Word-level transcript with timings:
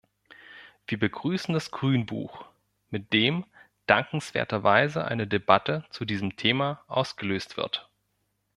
Wir 0.87 0.97
begrüßen 0.97 1.53
das 1.53 1.69
Grünbuch, 1.69 2.47
mit 2.89 3.13
dem 3.13 3.45
dankenswerterweise 3.85 5.05
eine 5.05 5.27
Debatte 5.27 5.85
zu 5.91 6.05
diesem 6.05 6.37
Thema 6.37 6.81
ausgelöst 6.87 7.55
wird. 7.55 7.87